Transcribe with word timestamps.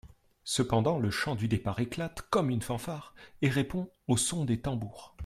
Cependant 0.45 0.97
le 0.97 1.11
Chant 1.11 1.35
du 1.35 1.47
Départ 1.47 1.79
éclate 1.79 2.23
comme 2.31 2.49
une 2.49 2.63
fanfare 2.63 3.13
et 3.43 3.49
répond 3.49 3.87
au 4.07 4.17
son 4.17 4.45
des 4.45 4.59
tambours. 4.59 5.15